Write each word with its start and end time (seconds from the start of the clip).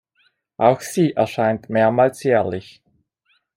Auch 0.57 0.81
sie 0.81 1.11
erscheint 1.13 1.69
mehrmals 1.69 2.23
jährlich. 2.23 2.81